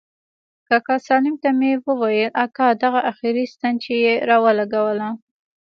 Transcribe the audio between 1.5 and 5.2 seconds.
مې وويل اكا دغه اخري ستن چې يې راولګوله.